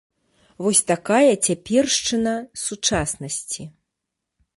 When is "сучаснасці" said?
2.63-3.63